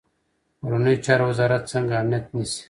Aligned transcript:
کورنیو 0.59 1.03
چارو 1.05 1.25
وزارت 1.31 1.63
څنګه 1.73 1.93
امنیت 2.01 2.25
نیسي؟ 2.35 2.59